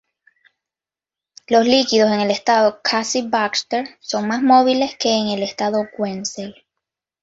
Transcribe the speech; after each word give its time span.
Los 1.45 1.67
líquidos 1.67 2.09
en 2.11 2.21
el 2.21 2.31
estado 2.31 2.81
Cassie-Baxter 2.83 3.97
son 3.99 4.27
más 4.27 4.41
móviles 4.41 4.97
que 4.97 5.15
en 5.15 5.27
el 5.27 5.43
estado 5.43 5.87
Wenzel. 5.99 6.55